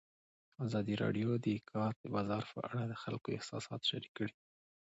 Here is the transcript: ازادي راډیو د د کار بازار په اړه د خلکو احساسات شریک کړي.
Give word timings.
ازادي 0.65 0.93
راډیو 1.03 1.29
د 1.37 1.39
د 1.45 1.47
کار 1.71 1.93
بازار 2.13 2.43
په 2.53 2.59
اړه 2.69 2.81
د 2.87 2.93
خلکو 3.03 3.27
احساسات 3.37 3.81
شریک 3.89 4.11
کړي. 4.17 4.33